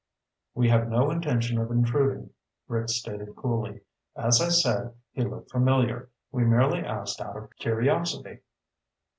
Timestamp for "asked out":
6.79-7.37